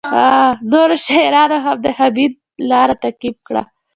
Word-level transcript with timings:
نورو 0.71 0.95
شاعرانو 1.05 1.57
هم 1.65 1.77
د 1.85 1.87
حمید 1.97 2.33
لاره 2.69 2.95
تعقیب 3.03 3.35
کړه 3.47 3.63